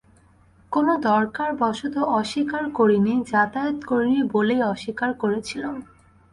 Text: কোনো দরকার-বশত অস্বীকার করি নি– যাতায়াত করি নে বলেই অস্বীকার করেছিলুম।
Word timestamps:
কোনো 0.71 0.93
দরকার-বশত 1.05 1.95
অস্বীকার 2.11 2.63
করি 2.77 2.97
নি– 2.99 3.25
যাতায়াত 3.31 3.77
করি 3.85 4.07
নে 4.13 4.21
বলেই 4.33 4.61
অস্বীকার 4.63 5.11
করেছিলুম। 5.13 5.75